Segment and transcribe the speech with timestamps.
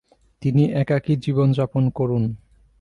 [0.41, 2.23] তিনি একাকী জীবনযাপন করুন।